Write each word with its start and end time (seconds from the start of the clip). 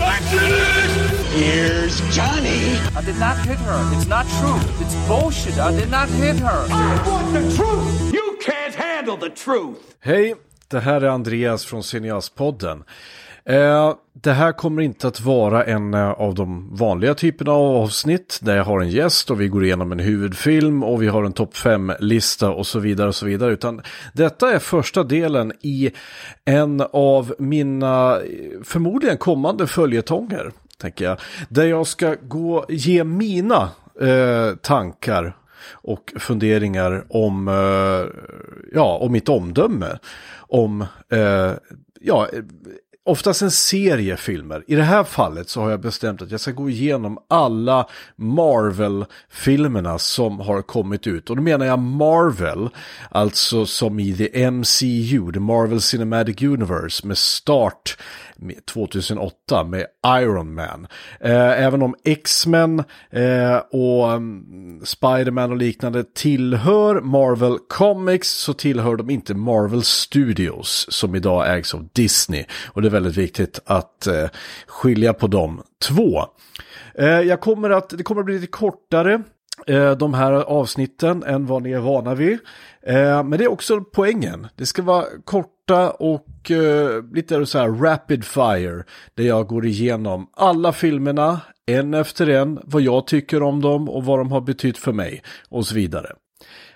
I 0.00 0.18
did 0.30 0.52
it! 0.52 1.18
Here's 1.32 2.00
Johnny. 2.14 2.76
I 2.96 3.02
did 3.02 3.18
not 3.18 3.38
hit 3.46 3.58
her. 3.58 3.96
It's 3.96 4.06
not 4.06 4.26
true. 4.40 4.60
It's 4.84 4.94
bullshit. 5.08 5.58
I 5.58 5.72
did 5.80 5.90
not 5.90 6.08
hit 6.08 6.36
her. 6.40 6.66
I 6.70 7.08
want 7.08 7.32
the 7.32 7.40
truth! 7.56 8.12
You 8.12 8.38
can't 8.40 8.74
handle 8.74 9.16
the 9.16 9.30
truth! 9.30 9.78
Hej, 10.00 10.34
det 10.68 10.80
här 10.80 11.00
är 11.00 11.08
Andreas 11.08 11.64
från 11.64 11.82
Cineastpodden. 11.82 12.84
Eh, 13.48 13.94
det 14.12 14.32
här 14.32 14.52
kommer 14.52 14.82
inte 14.82 15.08
att 15.08 15.20
vara 15.20 15.64
en 15.64 15.94
eh, 15.94 16.10
av 16.10 16.34
de 16.34 16.76
vanliga 16.76 17.14
typerna 17.14 17.52
av 17.52 17.76
avsnitt 17.76 18.38
där 18.42 18.56
jag 18.56 18.64
har 18.64 18.80
en 18.80 18.90
gäst 18.90 19.30
och 19.30 19.40
vi 19.40 19.48
går 19.48 19.64
igenom 19.64 19.92
en 19.92 19.98
huvudfilm 19.98 20.82
och 20.82 21.02
vi 21.02 21.08
har 21.08 21.24
en 21.24 21.32
topp 21.32 21.54
5-lista 21.54 22.50
och 22.50 22.66
så 22.66 22.78
vidare 22.78 23.08
och 23.08 23.14
så 23.14 23.26
vidare. 23.26 23.52
Utan 23.52 23.82
detta 24.14 24.52
är 24.52 24.58
första 24.58 25.04
delen 25.04 25.52
i 25.60 25.90
en 26.44 26.82
av 26.92 27.34
mina 27.38 28.16
eh, 28.16 28.62
förmodligen 28.64 29.18
kommande 29.18 29.66
följetonger, 29.66 30.52
tänker 30.78 31.04
jag. 31.04 31.20
Där 31.48 31.64
jag 31.64 31.86
ska 31.86 32.16
gå, 32.22 32.64
ge 32.68 33.04
mina 33.04 33.70
eh, 34.00 34.56
tankar 34.62 35.36
och 35.70 36.12
funderingar 36.16 37.04
om, 37.08 37.48
eh, 37.48 38.20
ja, 38.74 38.98
om 39.00 39.12
mitt 39.12 39.28
omdöme. 39.28 39.98
Om, 40.38 40.84
eh, 41.12 41.52
ja, 42.00 42.28
oftast 43.08 43.42
en 43.42 43.50
serie 43.50 44.16
filmer. 44.16 44.64
I 44.66 44.74
det 44.74 44.82
här 44.82 45.04
fallet 45.04 45.48
så 45.48 45.60
har 45.60 45.70
jag 45.70 45.80
bestämt 45.80 46.22
att 46.22 46.30
jag 46.30 46.40
ska 46.40 46.50
gå 46.50 46.70
igenom 46.70 47.18
alla 47.28 47.88
Marvel-filmerna 48.16 49.98
som 49.98 50.40
har 50.40 50.62
kommit 50.62 51.06
ut. 51.06 51.30
Och 51.30 51.36
då 51.36 51.42
menar 51.42 51.66
jag 51.66 51.78
Marvel, 51.78 52.68
alltså 53.10 53.66
som 53.66 54.00
i 54.00 54.16
the 54.16 54.50
MCU, 54.50 55.32
the 55.32 55.40
Marvel 55.40 55.80
Cinematic 55.80 56.42
Universe, 56.42 57.06
med 57.06 57.18
start 57.18 57.96
2008 58.74 59.64
med 59.64 59.86
Iron 60.06 60.54
Man. 60.54 60.86
Eh, 61.20 61.64
även 61.64 61.82
om 61.82 61.94
X-Men 62.04 62.78
eh, 63.10 63.56
och 63.70 64.12
um, 64.12 64.80
Spider-Man 64.84 65.50
och 65.50 65.56
liknande 65.56 66.04
tillhör 66.14 67.00
Marvel 67.00 67.58
Comics 67.68 68.30
så 68.30 68.52
tillhör 68.52 68.96
de 68.96 69.10
inte 69.10 69.34
Marvel 69.34 69.82
Studios 69.82 70.86
som 70.88 71.14
idag 71.14 71.56
ägs 71.56 71.74
av 71.74 71.88
Disney. 71.92 72.44
Och 72.66 72.82
det 72.82 72.88
är 72.88 72.92
väldigt 72.98 73.16
viktigt 73.16 73.60
att 73.66 74.06
eh, 74.06 74.28
skilja 74.66 75.12
på 75.12 75.26
de 75.26 75.62
två. 75.88 76.24
Eh, 76.94 77.06
jag 77.06 77.40
kommer 77.40 77.70
att, 77.70 77.88
det 77.88 78.02
kommer 78.02 78.20
att 78.20 78.24
bli 78.24 78.34
lite 78.34 78.46
kortare 78.46 79.22
eh, 79.66 79.90
de 79.90 80.14
här 80.14 80.32
avsnitten 80.32 81.22
än 81.22 81.46
vad 81.46 81.62
ni 81.62 81.72
är 81.72 81.78
vana 81.78 82.14
vid. 82.14 82.38
Eh, 82.82 83.24
men 83.24 83.30
det 83.30 83.44
är 83.44 83.50
också 83.50 83.80
poängen. 83.80 84.46
Det 84.56 84.66
ska 84.66 84.82
vara 84.82 85.04
korta 85.24 85.90
och 85.90 86.50
eh, 86.50 87.04
lite 87.12 87.46
så 87.46 87.58
här 87.58 87.68
rapid 87.68 88.24
fire. 88.24 88.84
Där 89.14 89.24
jag 89.24 89.46
går 89.46 89.66
igenom 89.66 90.30
alla 90.32 90.72
filmerna 90.72 91.40
en 91.66 91.94
efter 91.94 92.28
en. 92.28 92.60
Vad 92.64 92.82
jag 92.82 93.06
tycker 93.06 93.42
om 93.42 93.60
dem 93.60 93.88
och 93.88 94.04
vad 94.04 94.18
de 94.18 94.32
har 94.32 94.40
betytt 94.40 94.78
för 94.78 94.92
mig. 94.92 95.22
Och 95.48 95.66
så 95.66 95.74
vidare. 95.74 96.12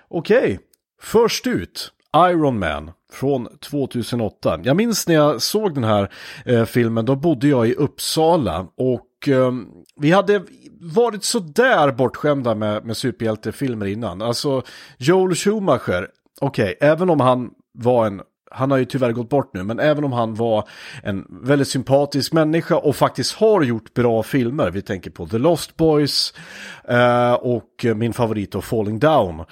Okej, 0.07 0.37
okay. 0.37 0.57
först 1.01 1.47
ut. 1.47 1.91
Iron 2.17 2.59
Man 2.59 2.91
från 3.13 3.47
2008. 3.59 4.59
Jag 4.63 4.77
minns 4.77 5.07
när 5.07 5.15
jag 5.15 5.41
såg 5.41 5.75
den 5.75 5.83
här 5.83 6.09
eh, 6.45 6.65
filmen, 6.65 7.05
då 7.05 7.15
bodde 7.15 7.47
jag 7.47 7.67
i 7.67 7.73
Uppsala 7.73 8.67
och 8.77 9.29
eh, 9.29 9.51
vi 9.95 10.11
hade 10.11 10.43
varit 10.79 11.23
sådär 11.23 11.91
bortskämda 11.91 12.55
med, 12.55 12.85
med 12.85 12.97
superhjältefilmer 12.97 13.85
innan. 13.85 14.21
Alltså 14.21 14.63
Joel 14.97 15.35
Schumacher, 15.35 16.07
okej, 16.41 16.75
okay, 16.75 16.89
även 16.89 17.09
om 17.09 17.19
han 17.19 17.49
var 17.71 18.05
en 18.05 18.21
han 18.55 18.71
har 18.71 18.77
ju 18.77 18.85
tyvärr 18.85 19.11
gått 19.11 19.29
bort 19.29 19.53
nu, 19.53 19.63
men 19.63 19.79
även 19.79 20.03
om 20.03 20.11
han 20.11 20.35
var 20.35 20.67
en 21.03 21.25
väldigt 21.29 21.67
sympatisk 21.67 22.33
människa 22.33 22.75
och 22.75 22.95
faktiskt 22.95 23.35
har 23.35 23.61
gjort 23.61 23.93
bra 23.93 24.23
filmer, 24.23 24.71
vi 24.71 24.81
tänker 24.81 25.11
på 25.11 25.27
The 25.27 25.37
Lost 25.37 25.77
Boys 25.77 26.33
eh, 26.87 27.33
och 27.33 27.85
min 27.95 28.13
favorit 28.13 28.51
då 28.51 28.61
Falling 28.61 28.99
Down. 28.99 29.45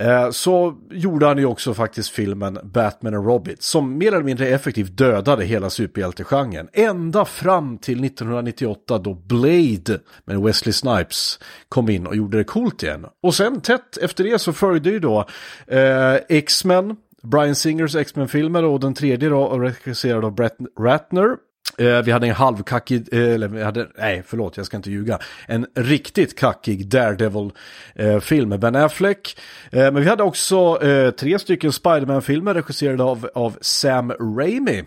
Eh, 0.00 0.30
så 0.30 0.76
gjorde 0.90 1.26
han 1.26 1.38
ju 1.38 1.44
också 1.44 1.74
faktiskt 1.74 2.10
filmen 2.10 2.58
Batman 2.62 3.14
och 3.14 3.24
Robin 3.24 3.56
som 3.58 3.98
mer 3.98 4.12
eller 4.12 4.22
mindre 4.22 4.46
effektivt 4.46 4.96
dödade 4.96 5.44
hela 5.44 5.70
superhjältegenren. 5.70 6.68
Ända 6.72 7.24
fram 7.24 7.78
till 7.78 8.04
1998 8.04 8.98
då 8.98 9.14
Blade 9.14 10.00
med 10.24 10.40
Wesley 10.40 10.72
Snipes 10.72 11.38
kom 11.68 11.88
in 11.88 12.06
och 12.06 12.16
gjorde 12.16 12.38
det 12.38 12.44
coolt 12.44 12.82
igen. 12.82 13.06
Och 13.22 13.34
sen 13.34 13.60
tätt 13.60 13.96
efter 13.96 14.24
det 14.24 14.38
så 14.38 14.52
följde 14.52 14.90
ju 14.90 14.98
då 14.98 15.26
eh, 15.66 16.14
X-Men, 16.28 16.96
Brian 17.22 17.54
Singers 17.54 17.96
X-Men-filmer 17.96 18.64
och 18.64 18.80
den 18.80 18.94
tredje 18.94 19.28
då 19.28 19.58
regisserad 19.58 20.24
av 20.24 20.34
Brett 20.34 20.56
Ratner 20.78 21.36
Eh, 21.78 22.02
vi 22.02 22.12
hade 22.12 22.26
en 22.26 22.34
halvkackig, 22.34 23.08
eh, 23.12 23.34
eller 23.34 23.48
vi 23.48 23.62
hade, 23.62 23.88
nej 23.98 24.22
förlåt 24.26 24.56
jag 24.56 24.66
ska 24.66 24.76
inte 24.76 24.90
ljuga, 24.90 25.18
en 25.46 25.66
riktigt 25.74 26.38
kackig 26.38 26.88
Daredevil-film 26.88 28.44
eh, 28.44 28.48
med 28.48 28.60
Ben 28.60 28.76
Affleck. 28.76 29.38
Men 29.72 29.94
vi 29.94 30.08
hade 30.08 30.22
också 30.22 30.78
tre 31.18 31.38
stycken 31.38 31.72
Spiderman-filmer 31.72 32.54
regisserade 32.54 33.02
av, 33.02 33.28
av 33.34 33.56
Sam 33.60 34.12
Raimi. 34.12 34.84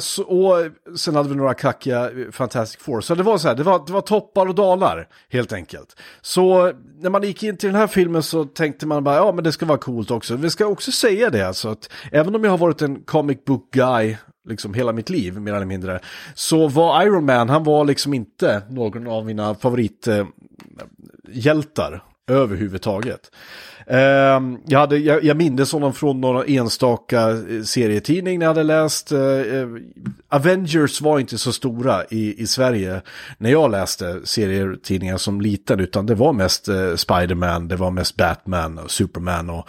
Så, 0.00 0.22
och 0.22 0.70
sen 0.98 1.14
hade 1.14 1.28
vi 1.28 1.34
några 1.34 1.54
kackiga 1.54 2.10
Fantastic 2.32 2.80
Four. 2.80 3.00
Så 3.00 3.14
det 3.14 3.22
var 3.22 3.38
så 3.38 3.48
här, 3.48 3.54
det 3.54 3.62
var, 3.62 3.82
det 3.86 3.92
var 3.92 4.00
toppar 4.00 4.46
och 4.46 4.54
dalar 4.54 5.08
helt 5.30 5.52
enkelt. 5.52 5.96
Så 6.20 6.72
när 7.00 7.10
man 7.10 7.22
gick 7.22 7.42
in 7.42 7.56
till 7.56 7.68
den 7.68 7.78
här 7.78 7.86
filmen 7.86 8.22
så 8.22 8.44
tänkte 8.44 8.86
man 8.86 9.04
bara, 9.04 9.16
ja 9.16 9.32
men 9.32 9.44
det 9.44 9.52
ska 9.52 9.66
vara 9.66 9.78
coolt 9.78 10.10
också. 10.10 10.36
Vi 10.36 10.50
ska 10.50 10.66
också 10.66 10.92
säga 10.92 11.30
det 11.30 11.42
alltså 11.48 11.68
att 11.68 11.90
även 12.12 12.34
om 12.34 12.44
jag 12.44 12.50
har 12.50 12.58
varit 12.58 12.82
en 12.82 13.02
comic 13.02 13.44
book 13.44 13.70
guy 13.72 14.16
liksom 14.44 14.74
hela 14.74 14.92
mitt 14.92 15.10
liv 15.10 15.40
mer 15.40 15.54
eller 15.54 15.66
mindre. 15.66 16.00
Så 16.34 16.68
var 16.68 17.02
Iron 17.02 17.24
Man, 17.24 17.48
han 17.48 17.64
var 17.64 17.84
liksom 17.84 18.14
inte 18.14 18.62
någon 18.68 19.06
av 19.06 19.26
mina 19.26 19.54
favorithjältar 19.54 21.92
eh, 21.92 22.00
överhuvudtaget. 22.28 23.30
Ehm, 23.86 24.58
jag, 24.66 24.78
hade, 24.78 24.98
jag, 24.98 25.24
jag 25.24 25.36
minns 25.36 25.72
honom 25.72 25.92
från 25.92 26.20
några 26.20 26.44
enstaka 26.44 27.30
eh, 27.30 27.62
serietidning 27.64 28.38
när 28.38 28.46
jag 28.46 28.50
hade 28.50 28.62
läst. 28.62 29.12
Eh, 29.12 29.20
eh, 29.20 29.68
Avengers 30.28 31.00
var 31.00 31.18
inte 31.18 31.38
så 31.38 31.52
stora 31.52 32.04
i, 32.04 32.42
i 32.42 32.46
Sverige 32.46 33.02
när 33.38 33.50
jag 33.50 33.70
läste 33.70 34.20
serietidningar 34.24 35.16
som 35.16 35.40
liten. 35.40 35.80
Utan 35.80 36.06
det 36.06 36.14
var 36.14 36.32
mest 36.32 36.68
Spiderman, 36.96 37.68
det 37.68 37.76
var 37.76 37.90
mest 37.90 38.16
Batman 38.16 38.78
och 38.78 38.90
Superman 38.90 39.50
och 39.50 39.68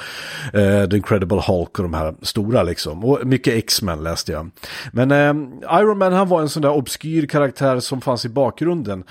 The 0.89 0.97
Incredible 0.97 1.41
Hulk 1.47 1.79
och 1.79 1.83
de 1.83 1.93
här 1.93 2.15
stora 2.21 2.63
liksom. 2.63 3.05
Och 3.05 3.27
mycket 3.27 3.53
X-Men 3.53 4.03
läste 4.03 4.31
jag. 4.31 4.51
Men 4.91 5.11
ehm, 5.11 5.47
Iron 5.71 5.97
Man 5.97 6.13
han 6.13 6.27
var 6.27 6.41
en 6.41 6.49
sån 6.49 6.61
där 6.61 6.71
obskyr 6.71 7.25
karaktär 7.25 7.79
som 7.79 8.01
fanns 8.01 8.25
i 8.25 8.29
bakgrunden. 8.29 9.03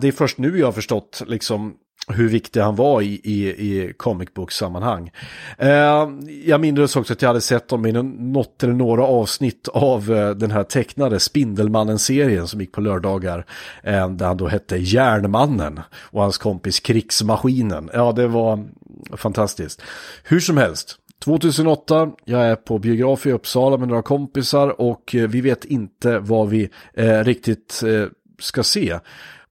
det 0.00 0.08
är 0.08 0.12
först 0.12 0.38
nu 0.38 0.58
jag 0.58 0.66
har 0.66 0.72
förstått 0.72 1.22
liksom 1.26 1.74
hur 2.12 2.28
viktig 2.28 2.60
han 2.60 2.76
var 2.76 3.02
i, 3.02 3.20
i, 3.24 3.48
i 3.48 3.92
comic 3.96 4.34
book-sammanhang. 4.34 5.10
Eh, 5.58 6.08
jag 6.44 6.60
minns 6.60 6.96
också 6.96 7.12
att 7.12 7.22
jag 7.22 7.28
hade 7.28 7.40
sett 7.40 7.68
dem 7.68 7.86
i 7.86 7.92
något 7.92 8.62
eller 8.62 8.74
några 8.74 9.04
avsnitt 9.04 9.68
av 9.68 10.12
eh, 10.12 10.30
den 10.30 10.50
här 10.50 10.64
tecknade 10.64 11.20
Spindelmannen-serien 11.20 12.48
som 12.48 12.60
gick 12.60 12.72
på 12.72 12.80
lördagar. 12.80 13.46
Eh, 13.82 14.10
där 14.10 14.26
han 14.26 14.36
då 14.36 14.48
hette 14.48 14.76
Järnmannen 14.76 15.80
och 15.92 16.22
hans 16.22 16.38
kompis 16.38 16.80
Krigsmaskinen. 16.80 17.90
Ja, 17.92 18.12
det 18.12 18.26
var 18.26 18.64
fantastiskt. 19.16 19.82
Hur 20.24 20.40
som 20.40 20.56
helst. 20.56 20.96
2008, 21.24 22.10
jag 22.24 22.46
är 22.46 22.56
på 22.56 22.78
biograf 22.78 23.26
i 23.26 23.32
Uppsala 23.32 23.76
med 23.76 23.88
några 23.88 24.02
kompisar 24.02 24.80
och 24.80 25.14
eh, 25.14 25.28
vi 25.28 25.40
vet 25.40 25.64
inte 25.64 26.18
vad 26.18 26.48
vi 26.48 26.70
eh, 26.94 27.24
riktigt 27.24 27.82
eh, 27.86 28.06
ska 28.38 28.62
se. 28.62 28.98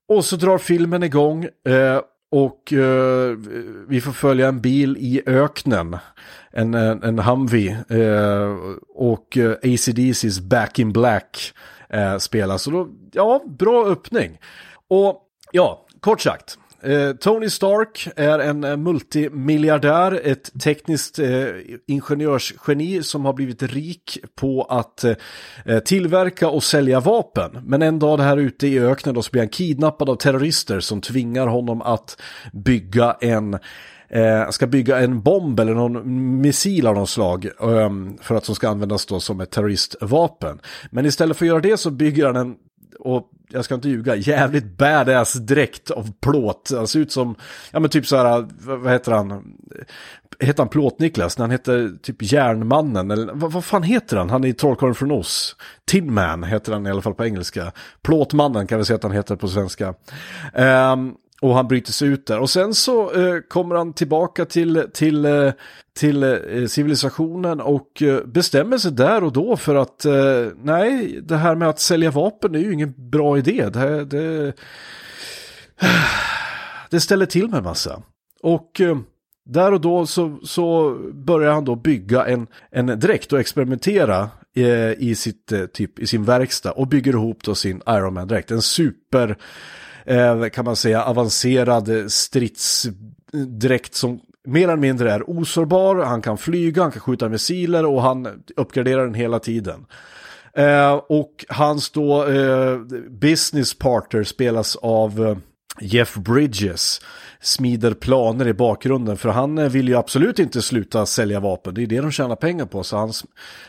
Och 0.08 0.24
så 0.24 0.36
drar 0.36 0.58
filmen 0.58 1.02
igång 1.02 1.44
eh, 1.44 2.00
och 2.30 2.72
uh, 2.72 3.36
vi 3.88 4.00
får 4.00 4.12
följa 4.12 4.48
en 4.48 4.60
bil 4.60 4.96
i 5.00 5.22
öknen. 5.26 5.96
En, 6.50 6.74
en, 6.74 7.02
en 7.02 7.18
Humvee. 7.18 7.84
Uh, 7.90 8.76
och 8.88 9.36
eh, 9.36 9.44
uh, 9.44 9.56
ACDC's 9.62 10.40
Back 10.40 10.78
in 10.78 10.92
Black 10.92 11.54
uh, 11.94 12.18
spelas. 12.18 12.62
Så 12.62 12.70
då, 12.70 12.88
ja, 13.12 13.42
bra 13.46 13.86
öppning. 13.86 14.38
Och 14.88 15.22
ja, 15.52 15.86
kort 16.00 16.20
sagt. 16.20 16.58
Eh, 16.82 17.12
Tony 17.12 17.50
Stark 17.50 18.08
är 18.16 18.38
en 18.38 18.64
eh, 18.64 18.76
multimiljardär, 18.76 20.20
ett 20.24 20.60
tekniskt 20.62 21.18
eh, 21.18 21.46
ingenjörsgeni 21.86 23.02
som 23.02 23.24
har 23.24 23.32
blivit 23.32 23.62
rik 23.62 24.18
på 24.34 24.62
att 24.62 25.04
eh, 25.04 25.14
eh, 25.64 25.78
tillverka 25.78 26.48
och 26.48 26.62
sälja 26.62 27.00
vapen. 27.00 27.50
Men 27.64 27.82
en 27.82 27.98
dag 27.98 28.18
här 28.18 28.36
ute 28.36 28.66
i 28.66 28.80
öknen 28.80 29.14
då 29.14 29.22
så 29.22 29.30
blir 29.30 29.42
han 29.42 29.48
kidnappad 29.48 30.10
av 30.10 30.16
terrorister 30.16 30.80
som 30.80 31.00
tvingar 31.00 31.46
honom 31.46 31.82
att 31.82 32.20
bygga 32.52 33.16
en 33.20 33.54
eh, 34.08 34.50
ska 34.50 34.66
bygga 34.66 34.98
en 34.98 35.22
bomb 35.22 35.60
eller 35.60 35.74
någon 35.74 36.40
missil 36.40 36.86
av 36.86 36.94
något 36.94 37.10
slag 37.10 37.48
för 38.20 38.34
att 38.34 38.44
som 38.44 38.54
ska 38.54 38.68
användas 38.68 39.06
då 39.06 39.20
som 39.20 39.40
ett 39.40 39.50
terroristvapen. 39.50 40.60
Men 40.90 41.06
istället 41.06 41.36
för 41.36 41.44
att 41.44 41.48
göra 41.48 41.60
det 41.60 41.76
så 41.76 41.90
bygger 41.90 42.26
han 42.26 42.36
en 42.36 42.56
och 42.98 43.30
jag 43.48 43.64
ska 43.64 43.74
inte 43.74 43.88
ljuga, 43.88 44.16
jävligt 44.16 44.78
badass 44.78 45.34
dräkt 45.34 45.90
av 45.90 46.12
plåt. 46.20 46.70
Han 46.74 46.88
ser 46.88 47.00
ut 47.00 47.12
som, 47.12 47.34
ja 47.70 47.80
men 47.80 47.90
typ 47.90 48.06
så 48.06 48.16
här, 48.16 48.48
vad 48.60 48.92
heter 48.92 49.12
han? 49.12 49.54
Heter 50.38 50.62
han 50.62 50.68
Plåt-Niklas? 50.68 51.38
Han 51.38 51.50
heter 51.50 51.92
typ 52.02 52.32
Järnmannen, 52.32 53.10
eller 53.10 53.32
vad, 53.32 53.52
vad 53.52 53.64
fan 53.64 53.82
heter 53.82 54.16
han? 54.16 54.30
Han 54.30 54.44
är 54.44 54.48
i 54.48 54.52
Trollkarlen 54.52 54.94
från 54.94 55.10
Oz. 55.10 55.56
Tin 55.84 56.14
Man 56.14 56.44
heter 56.44 56.72
han 56.72 56.86
i 56.86 56.90
alla 56.90 57.02
fall 57.02 57.14
på 57.14 57.24
engelska. 57.24 57.72
Plåtmannen 58.02 58.66
kan 58.66 58.78
vi 58.78 58.84
säga 58.84 58.96
att 58.96 59.02
han 59.02 59.12
heter 59.12 59.36
på 59.36 59.48
svenska. 59.48 59.94
Um, 60.54 61.14
och 61.40 61.54
han 61.54 61.68
bryter 61.68 61.92
sig 61.92 62.08
ut 62.08 62.26
där. 62.26 62.38
Och 62.38 62.50
sen 62.50 62.74
så 62.74 63.12
eh, 63.12 63.40
kommer 63.40 63.74
han 63.74 63.92
tillbaka 63.92 64.44
till, 64.44 64.86
till, 64.92 65.24
eh, 65.24 65.52
till 65.98 66.22
eh, 66.22 66.66
civilisationen 66.66 67.60
och 67.60 68.02
eh, 68.02 68.24
bestämmer 68.24 68.78
sig 68.78 68.92
där 68.92 69.24
och 69.24 69.32
då 69.32 69.56
för 69.56 69.74
att 69.74 70.04
eh, 70.04 70.46
nej, 70.62 71.20
det 71.22 71.36
här 71.36 71.54
med 71.54 71.68
att 71.68 71.80
sälja 71.80 72.10
vapen 72.10 72.54
är 72.54 72.58
ju 72.58 72.72
ingen 72.72 72.94
bra 73.10 73.38
idé. 73.38 73.68
Det, 73.72 74.04
det, 74.04 74.52
det 76.90 77.00
ställer 77.00 77.26
till 77.26 77.48
med 77.48 77.62
massa. 77.62 78.02
Och 78.42 78.80
eh, 78.80 78.96
där 79.44 79.72
och 79.72 79.80
då 79.80 80.06
så, 80.06 80.38
så 80.42 80.96
börjar 81.14 81.52
han 81.52 81.64
då 81.64 81.76
bygga 81.76 82.26
en, 82.26 82.46
en 82.70 82.86
dräkt 82.86 83.32
och 83.32 83.40
experimentera 83.40 84.30
eh, 84.56 84.92
i, 84.92 85.14
sitt, 85.14 85.52
eh, 85.52 85.66
typ, 85.66 85.98
i 85.98 86.06
sin 86.06 86.24
verkstad 86.24 86.72
och 86.72 86.86
bygger 86.86 87.12
ihop 87.12 87.44
då 87.44 87.54
sin 87.54 87.82
Iron 87.88 88.14
Man-dräkt. 88.14 88.50
En 88.50 88.62
super 88.62 89.36
eh, 90.10 90.48
kan 90.48 90.64
man 90.64 90.76
säga, 90.76 91.04
avancerad 91.04 92.12
stridsdräkt 92.12 93.94
som 93.94 94.20
mer 94.44 94.64
eller 94.64 94.76
mindre 94.76 95.12
är 95.12 95.30
osårbar, 95.30 95.96
han 95.96 96.22
kan 96.22 96.38
flyga, 96.38 96.82
han 96.82 96.92
kan 96.92 97.00
skjuta 97.00 97.28
missiler 97.28 97.86
och 97.86 98.02
han 98.02 98.42
uppgraderar 98.56 99.04
den 99.04 99.14
hela 99.14 99.38
tiden. 99.38 99.86
Eh, 100.52 100.92
och 100.92 101.44
hans 101.48 101.90
då 101.90 102.26
eh, 102.26 102.78
business 103.10 103.78
partner 103.78 104.24
spelas 104.24 104.76
av 104.76 105.26
eh, 105.26 105.36
Jeff 105.78 106.14
Bridges 106.14 107.00
smider 107.40 107.94
planer 107.94 108.48
i 108.48 108.54
bakgrunden 108.54 109.16
för 109.16 109.28
han 109.28 109.58
eh, 109.58 109.68
vill 109.68 109.88
ju 109.88 109.96
absolut 109.96 110.38
inte 110.38 110.62
sluta 110.62 111.06
sälja 111.06 111.40
vapen. 111.40 111.74
Det 111.74 111.82
är 111.82 111.86
det 111.86 112.00
de 112.00 112.10
tjänar 112.10 112.36
pengar 112.36 112.66
på. 112.66 112.82
Så 112.82 112.96
han, 112.96 113.12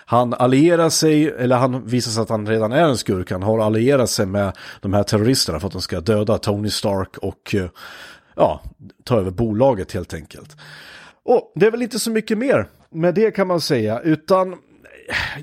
han 0.06 0.34
allierar 0.34 0.90
sig, 0.90 1.28
eller 1.28 1.56
han 1.56 1.86
visar 1.86 2.12
sig 2.12 2.22
att 2.22 2.30
han 2.30 2.48
redan 2.48 2.72
är 2.72 2.84
en 2.84 2.98
skurk. 2.98 3.32
Han 3.32 3.44
har 3.44 3.60
allierat 3.60 4.10
sig 4.10 4.26
med 4.26 4.58
de 4.82 4.94
här 4.94 5.04
terroristerna 5.04 5.60
för 5.60 5.68
att 5.68 5.74
de 5.74 5.82
ska 5.82 6.02
döda 6.02 6.38
Tony 6.38 6.70
Stark 6.70 7.18
och 7.18 7.56
eh, 7.56 7.70
ja, 8.36 8.62
ta 9.04 9.20
över 9.20 9.32
bolaget 9.32 9.92
helt 9.92 10.14
enkelt. 10.14 10.58
Och 11.24 11.52
det 11.56 11.66
är 11.66 11.72
väl 11.72 11.82
inte 11.82 12.00
så 12.00 12.12
mycket 12.12 12.38
mer 12.38 12.68
med 12.90 13.16
det 13.16 13.32
kan 13.32 13.48
man 13.48 13.62
säga, 13.62 14.00
utan 14.00 14.56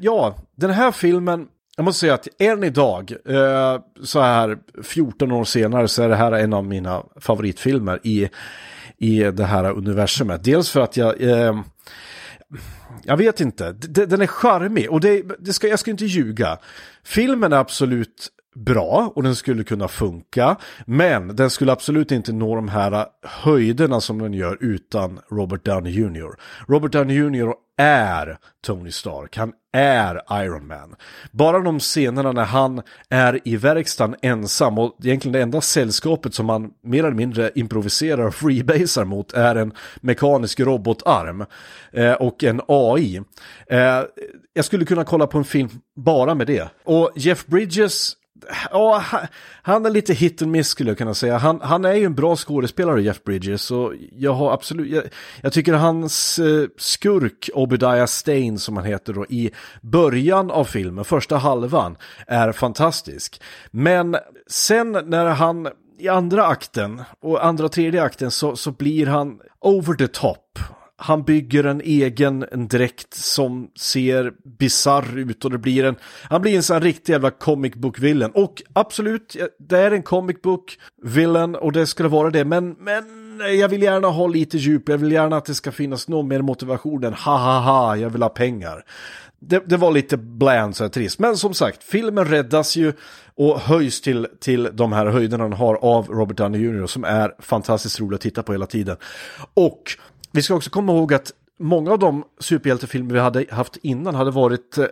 ja, 0.00 0.36
den 0.56 0.70
här 0.70 0.92
filmen 0.92 1.46
jag 1.78 1.84
måste 1.84 2.00
säga 2.00 2.14
att 2.14 2.28
än 2.38 2.64
idag, 2.64 3.12
eh, 3.24 3.80
så 4.02 4.20
här 4.20 4.58
14 4.82 5.32
år 5.32 5.44
senare, 5.44 5.88
så 5.88 6.02
är 6.02 6.08
det 6.08 6.16
här 6.16 6.32
en 6.32 6.52
av 6.52 6.64
mina 6.64 7.02
favoritfilmer 7.16 8.00
i, 8.02 8.28
i 8.98 9.18
det 9.22 9.44
här 9.44 9.70
universumet. 9.70 10.44
Dels 10.44 10.70
för 10.70 10.80
att 10.80 10.96
jag... 10.96 11.22
Eh, 11.22 11.60
jag 13.02 13.16
vet 13.16 13.40
inte, 13.40 13.72
den 13.72 14.20
är 14.20 14.26
charmig 14.26 14.90
och 14.90 15.00
det, 15.00 15.22
det 15.38 15.52
ska, 15.52 15.68
jag 15.68 15.78
ska 15.78 15.90
inte 15.90 16.04
ljuga. 16.04 16.58
Filmen 17.04 17.52
är 17.52 17.56
absolut 17.56 18.28
bra 18.64 19.12
och 19.14 19.22
den 19.22 19.36
skulle 19.36 19.64
kunna 19.64 19.88
funka. 19.88 20.56
Men 20.86 21.36
den 21.36 21.50
skulle 21.50 21.72
absolut 21.72 22.12
inte 22.12 22.32
nå 22.32 22.54
de 22.54 22.68
här 22.68 23.06
höjderna 23.22 24.00
som 24.00 24.18
den 24.18 24.34
gör 24.34 24.58
utan 24.60 25.20
Robert 25.30 25.64
Downey 25.64 25.92
Jr. 25.92 26.28
Robert 26.68 26.92
Downey 26.92 27.16
Jr. 27.16 27.52
är 27.78 28.38
Tony 28.66 28.90
Stark, 28.90 29.36
han 29.36 29.52
är 29.72 30.42
Iron 30.44 30.66
Man. 30.66 30.94
Bara 31.30 31.58
de 31.58 31.80
scenerna 31.80 32.32
när 32.32 32.44
han 32.44 32.82
är 33.08 33.40
i 33.44 33.56
verkstaden 33.56 34.16
ensam 34.22 34.78
och 34.78 34.96
egentligen 35.04 35.32
det 35.32 35.42
enda 35.42 35.60
sällskapet 35.60 36.34
som 36.34 36.48
han 36.48 36.70
mer 36.82 37.04
eller 37.04 37.16
mindre 37.16 37.50
improviserar 37.54 38.26
och 38.26 38.34
freebasar 38.34 39.04
mot 39.04 39.32
är 39.32 39.56
en 39.56 39.72
mekanisk 40.00 40.60
robotarm 40.60 41.44
eh, 41.92 42.12
och 42.12 42.44
en 42.44 42.60
AI. 42.68 43.22
Eh, 43.66 44.02
jag 44.52 44.64
skulle 44.64 44.84
kunna 44.84 45.04
kolla 45.04 45.26
på 45.26 45.38
en 45.38 45.44
film 45.44 45.68
bara 45.96 46.34
med 46.34 46.46
det. 46.46 46.68
Och 46.84 47.10
Jeff 47.16 47.46
Bridges 47.46 48.17
Ja, 48.70 49.04
han 49.62 49.86
är 49.86 49.90
lite 49.90 50.14
hit 50.14 50.42
and 50.42 50.50
miss 50.50 50.68
skulle 50.68 50.90
jag 50.90 50.98
kunna 50.98 51.14
säga. 51.14 51.38
Han, 51.38 51.60
han 51.62 51.84
är 51.84 51.92
ju 51.92 52.04
en 52.04 52.14
bra 52.14 52.36
skådespelare, 52.36 53.02
Jeff 53.02 53.24
Bridges, 53.24 53.62
så 53.62 53.94
jag 54.12 54.32
har 54.32 54.52
absolut, 54.52 54.90
jag, 54.90 55.04
jag 55.42 55.52
tycker 55.52 55.72
hans 55.72 56.38
eh, 56.38 56.66
skurk, 56.76 57.50
Obadiah 57.54 58.06
Stane 58.06 58.58
som 58.58 58.76
han 58.76 58.86
heter 58.86 59.12
då, 59.12 59.26
i 59.26 59.50
början 59.82 60.50
av 60.50 60.64
filmen, 60.64 61.04
första 61.04 61.36
halvan, 61.36 61.96
är 62.26 62.52
fantastisk. 62.52 63.42
Men 63.70 64.16
sen 64.46 64.92
när 64.92 65.26
han 65.26 65.68
i 65.98 66.08
andra 66.08 66.46
akten 66.46 67.02
och 67.20 67.44
andra 67.44 67.68
tredje 67.68 68.02
akten 68.02 68.30
så, 68.30 68.56
så 68.56 68.70
blir 68.70 69.06
han 69.06 69.40
over 69.60 69.94
the 69.94 70.08
top 70.08 70.58
han 71.00 71.22
bygger 71.22 71.64
en 71.64 71.80
egen 71.80 72.44
en 72.52 72.68
dräkt 72.68 73.14
som 73.14 73.70
ser 73.76 74.32
bizarr 74.58 75.18
ut 75.18 75.44
och 75.44 75.50
det 75.50 75.58
blir 75.58 75.84
en, 75.84 75.96
han 76.22 76.42
blir 76.42 76.56
en 76.56 76.62
sån 76.62 76.80
riktig 76.80 77.12
jävla 77.12 77.30
comic 77.30 77.74
book 77.74 77.98
villain. 77.98 78.30
Och 78.34 78.62
absolut, 78.72 79.36
det 79.58 79.78
är 79.78 79.90
en 79.90 80.02
comic 80.02 80.42
book 80.42 80.78
villain 81.02 81.54
och 81.54 81.72
det 81.72 81.86
skulle 81.86 82.08
vara 82.08 82.30
det, 82.30 82.44
men, 82.44 82.76
men 82.78 83.04
jag 83.58 83.68
vill 83.68 83.82
gärna 83.82 84.08
ha 84.08 84.26
lite 84.26 84.58
djup, 84.58 84.88
jag 84.88 84.98
vill 84.98 85.12
gärna 85.12 85.36
att 85.36 85.44
det 85.44 85.54
ska 85.54 85.72
finnas 85.72 86.08
någon 86.08 86.28
mer 86.28 86.42
motivation 86.42 87.04
än 87.04 87.14
ha 87.14 87.36
ha 87.36 87.60
ha, 87.60 87.96
jag 87.96 88.10
vill 88.10 88.22
ha 88.22 88.28
pengar. 88.28 88.84
Det, 89.40 89.62
det 89.66 89.76
var 89.76 89.92
lite 89.92 90.16
bland 90.16 90.76
så 90.76 90.84
här 90.84 90.88
trist, 90.88 91.18
men 91.18 91.36
som 91.36 91.54
sagt, 91.54 91.84
filmen 91.84 92.24
räddas 92.24 92.76
ju 92.76 92.92
och 93.34 93.60
höjs 93.60 94.00
till, 94.00 94.26
till 94.40 94.68
de 94.72 94.92
här 94.92 95.06
höjderna 95.06 95.44
den 95.44 95.52
har 95.52 95.74
av 95.74 96.06
Robert 96.08 96.36
Downey 96.36 96.60
Jr. 96.60 96.86
som 96.86 97.04
är 97.04 97.34
fantastiskt 97.38 98.00
rolig 98.00 98.14
att 98.14 98.20
titta 98.20 98.42
på 98.42 98.52
hela 98.52 98.66
tiden. 98.66 98.96
Och 99.54 99.82
vi 100.32 100.42
ska 100.42 100.54
också 100.54 100.70
komma 100.70 100.92
ihåg 100.92 101.14
att 101.14 101.32
många 101.58 101.92
av 101.92 101.98
de 101.98 102.24
superhjältefilmer 102.40 103.14
vi 103.14 103.20
hade 103.20 103.44
haft 103.50 103.76
innan 103.76 104.14
hade 104.14 104.30
varit, 104.30 104.78
eh, 104.78 104.86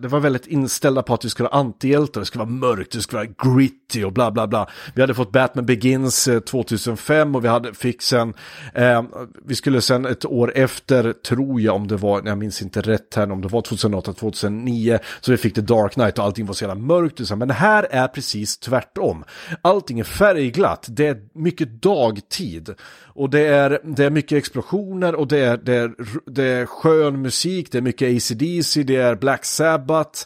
det 0.00 0.08
var 0.08 0.20
väldigt 0.20 0.46
inställda 0.46 1.02
på 1.02 1.14
att 1.14 1.24
vi 1.24 1.28
skulle 1.28 1.48
ha 1.48 1.58
antihjältar, 1.58 2.20
det 2.20 2.26
skulle 2.26 2.44
vara 2.44 2.50
mörkt, 2.50 2.92
det 2.92 3.02
skulle 3.02 3.22
vara 3.26 3.54
gritty 3.54 4.04
och 4.04 4.12
bla 4.12 4.30
bla 4.30 4.46
bla. 4.46 4.68
Vi 4.94 5.00
hade 5.00 5.14
fått 5.14 5.32
Batman 5.32 5.66
Begins 5.66 6.28
eh, 6.28 6.40
2005 6.40 7.34
och 7.34 7.44
vi 7.44 7.48
hade, 7.48 7.74
fick 7.74 8.02
sen, 8.02 8.34
eh, 8.74 9.02
vi 9.44 9.54
skulle 9.54 9.80
sen 9.80 10.06
ett 10.06 10.24
år 10.24 10.52
efter, 10.54 11.12
tror 11.12 11.60
jag 11.60 11.74
om 11.74 11.88
det 11.88 11.96
var, 11.96 12.22
jag 12.24 12.38
minns 12.38 12.62
inte 12.62 12.80
rätt 12.80 13.14
här, 13.14 13.30
om 13.30 13.40
det 13.40 13.48
var 13.48 13.62
2008, 13.62 14.12
2009, 14.12 14.98
så 15.20 15.30
vi 15.30 15.36
fick 15.36 15.54
The 15.54 15.60
Dark 15.60 15.92
Knight 15.92 16.18
och 16.18 16.24
allting 16.24 16.46
var 16.46 16.54
så 16.54 16.64
jävla 16.64 16.82
mörkt. 16.82 17.30
Men 17.36 17.48
det 17.48 17.54
här 17.54 17.86
är 17.90 18.08
precis 18.08 18.58
tvärtom. 18.58 19.24
Allting 19.62 20.00
är 20.00 20.04
färgglatt, 20.04 20.86
det 20.88 21.06
är 21.06 21.18
mycket 21.32 21.82
dagtid. 21.82 22.74
Och 23.16 23.30
det 23.30 23.46
är, 23.46 23.80
det 23.84 24.04
är 24.04 24.10
mycket 24.10 24.38
explosioner 24.38 25.14
och 25.14 25.28
det 25.28 25.38
är, 25.38 25.56
det, 25.56 25.74
är, 25.74 26.03
det 26.26 26.44
är 26.44 26.66
skön 26.66 27.22
musik, 27.22 27.72
det 27.72 27.78
är 27.78 27.82
mycket 27.82 28.16
ACDC, 28.16 28.82
det 28.82 28.96
är 28.96 29.14
Black 29.14 29.44
Sabbath. 29.44 30.20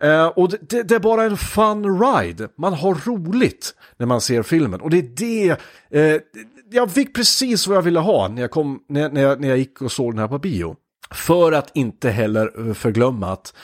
Eh, 0.00 0.26
och 0.26 0.50
det, 0.50 0.82
det, 0.82 0.94
är 0.94 1.00
bara 1.00 1.24
en 1.24 1.36
fun 1.36 2.00
ride. 2.00 2.48
Man 2.56 2.72
har 2.72 2.94
roligt 2.94 3.74
när 3.96 4.06
man 4.06 4.20
ser 4.20 4.42
filmen. 4.42 4.80
Och 4.80 4.90
det 4.90 4.98
är 4.98 5.10
det... 5.16 5.50
Eh, 5.90 6.20
jag 6.70 6.90
fick 6.90 7.14
precis 7.14 7.66
vad 7.66 7.76
jag 7.76 7.82
ville 7.82 8.00
ha 8.00 8.28
när 8.28 8.42
jag, 8.42 8.50
kom, 8.50 8.80
när, 8.88 9.08
när, 9.08 9.22
jag, 9.22 9.40
när 9.40 9.48
jag 9.48 9.58
gick 9.58 9.82
och 9.82 9.92
såg 9.92 10.12
den 10.12 10.18
här 10.18 10.28
på 10.28 10.38
bio. 10.38 10.76
För 11.10 11.52
att 11.52 11.70
inte 11.74 12.10
heller 12.10 12.74
förglömma 12.74 13.32
att 13.32 13.54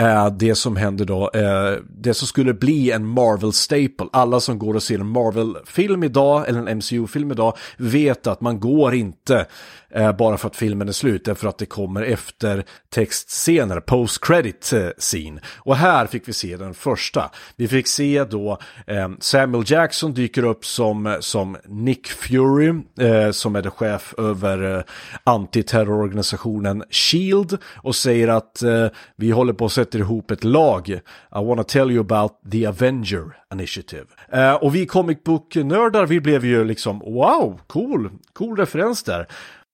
eh, 0.00 0.30
det 0.30 0.54
som 0.54 0.76
händer 0.76 1.04
då, 1.04 1.30
eh, 1.34 1.82
det 1.88 2.14
som 2.14 2.28
skulle 2.28 2.54
bli 2.54 2.90
en 2.90 3.06
Marvel-staple, 3.06 4.06
alla 4.12 4.40
som 4.40 4.58
går 4.58 4.74
och 4.74 4.82
ser 4.82 4.98
en 4.98 5.06
Marvel-film 5.06 6.04
idag, 6.04 6.48
eller 6.48 6.66
en 6.66 6.78
MCU-film 6.78 7.32
idag, 7.32 7.56
vet 7.76 8.26
att 8.26 8.40
man 8.40 8.60
går 8.60 8.94
inte 8.94 9.46
eh, 9.90 10.12
bara 10.12 10.36
för 10.36 10.48
att 10.48 10.56
filmen 10.56 10.88
är 10.88 10.92
slut, 10.92 11.24
därför 11.24 11.48
att 11.48 11.58
det 11.58 11.66
kommer 11.66 12.02
efter 12.02 12.64
textscener, 12.88 13.80
post-credit 13.80 14.72
eh, 14.72 14.88
scene. 14.98 15.40
Och 15.56 15.76
här 15.76 16.06
fick 16.06 16.28
vi 16.28 16.32
se 16.32 16.56
den 16.56 16.74
första. 16.74 17.30
Vi 17.56 17.68
fick 17.68 17.86
se 17.86 18.24
då 18.24 18.58
eh, 18.86 19.08
Samuel 19.20 19.64
Jackson 19.66 20.14
dyker 20.14 20.44
upp 20.44 20.64
som, 20.64 21.16
som 21.20 21.56
Nick 21.64 22.06
Fury, 22.06 22.68
eh, 23.00 23.30
som 23.30 23.56
är 23.56 23.70
chef 23.70 24.14
över 24.18 24.76
eh, 24.76 24.82
antiterrororganisationen 25.24 26.84
Shield 26.90 27.58
och 27.76 27.96
säger 27.96 28.28
att 28.28 28.62
eh, 28.62 28.86
vi 29.16 29.30
håller 29.30 29.52
på 29.52 29.64
att 29.64 29.72
sätta 29.72 29.98
ihop 29.98 30.30
ett 30.30 30.44
lag. 30.44 30.88
I 30.88 31.00
wanna 31.30 31.64
tell 31.64 31.90
you 31.90 32.00
about 32.00 32.32
the 32.52 32.66
Avenger 32.66 33.24
Initiative. 33.52 34.06
Eh, 34.32 34.54
och 34.54 34.74
vi 34.74 34.86
comic 34.86 35.22
book-nördar, 35.24 36.06
vi 36.06 36.20
blev 36.20 36.44
ju 36.44 36.64
liksom 36.64 36.98
wow, 36.98 37.60
cool, 37.66 38.10
cool 38.32 38.56
referens 38.56 39.02
där. 39.02 39.26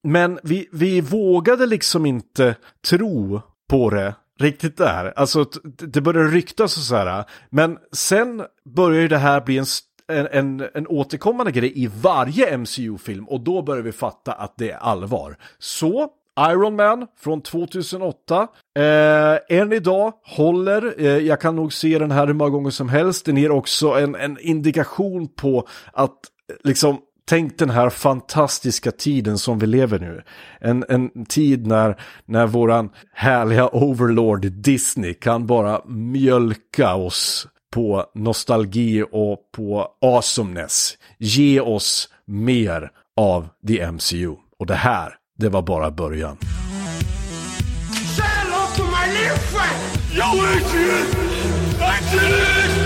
Men 0.07 0.39
vi, 0.43 0.69
vi 0.73 1.01
vågade 1.01 1.67
liksom 1.67 2.07
inte 2.07 2.57
tro 2.89 3.41
på 3.69 3.91
det 3.91 4.15
riktigt 4.39 4.77
där. 4.77 5.13
Alltså 5.17 5.45
det 5.79 6.01
började 6.01 6.29
ryktas 6.29 6.77
och 6.77 6.83
så 6.83 6.97
här. 6.97 7.25
Men 7.51 7.79
sen 7.93 8.43
börjar 8.65 9.01
ju 9.01 9.09
det 9.09 9.19
här 9.19 9.41
bli 9.41 9.59
en 9.59 9.67
en, 10.09 10.27
en, 10.27 10.69
en 10.75 10.87
återkommande 10.87 11.53
grej 11.53 11.73
i 11.83 11.87
varje 12.03 12.59
MCU-film 12.59 13.29
och 13.29 13.41
då 13.41 13.63
börjar 13.63 13.83
vi 13.83 13.93
fatta 13.93 14.33
att 14.33 14.55
det 14.57 14.71
är 14.71 14.77
allvar. 14.77 15.37
Så 15.59 16.11
Iron 16.41 16.77
Man 16.77 17.07
från 17.19 17.41
2008. 17.41 18.49
Eh, 18.79 19.59
än 19.59 19.73
idag 19.73 20.13
håller, 20.25 20.95
eh, 20.99 21.19
jag 21.19 21.41
kan 21.41 21.57
nog 21.57 21.73
se 21.73 21.99
den 21.99 22.11
här 22.11 22.27
hur 22.27 22.35
många 22.35 22.51
gånger 22.51 22.71
som 22.71 22.89
helst. 22.89 23.27
Den 23.27 23.37
ger 23.37 23.51
också 23.51 23.89
en, 23.89 24.15
en 24.15 24.39
indikation 24.41 25.29
på 25.29 25.69
att 25.93 26.11
eh, 26.51 26.57
liksom 26.65 26.99
Tänk 27.29 27.59
den 27.59 27.71
här 27.71 27.91
fantastiska 27.91 28.91
tiden 28.93 29.39
som 29.39 29.59
vi 29.59 29.67
lever 29.67 29.99
nu. 29.99 30.23
En, 30.61 30.85
en 30.89 31.25
tid 31.25 31.67
när, 31.67 32.01
när 32.27 32.47
våran 32.47 32.91
härliga 33.13 33.69
overlord 33.69 34.47
Disney 34.47 35.15
kan 35.15 35.47
bara 35.47 35.81
mjölka 35.87 36.95
oss 36.95 37.49
på 37.73 38.05
nostalgi 38.15 39.05
och 39.13 39.39
på 39.57 39.89
awesomeness. 40.01 40.99
Ge 41.19 41.61
oss 41.61 42.09
mer 42.25 42.91
av 43.17 43.49
the 43.67 43.91
MCU. 43.91 44.37
Och 44.59 44.67
det 44.67 44.75
här, 44.75 45.15
det 45.39 45.49
var 45.49 45.63
bara 45.63 45.91
början. 45.91 46.37
Say 48.17 48.23
hello 48.23 48.67
to 48.77 48.83
my 48.83 49.13
little 49.13 49.37
friend! 49.37 49.97
Yo, 50.17 50.23
Adrian! 50.23 51.07
I 51.81 52.01
did 52.13 52.83
it! 52.83 52.86